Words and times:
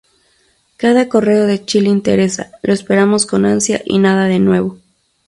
Cada 0.77 1.09
correo 1.09 1.45
de 1.45 1.63
Chile 1.63 1.87
interesa, 1.89 2.53
lo 2.63 2.73
esperamos 2.73 3.27
con 3.27 3.45
ansia, 3.45 3.81
y 3.85 3.99
nada 3.99 4.25
de 4.25 4.39
nuevo. 4.39 4.79